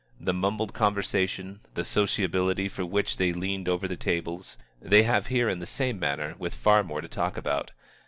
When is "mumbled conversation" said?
0.33-1.59